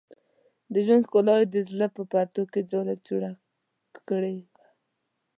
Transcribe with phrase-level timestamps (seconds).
[0.73, 2.95] د ژوند ښکلا یې د زړه په پردو کې ځاله
[4.07, 4.67] کړې وه.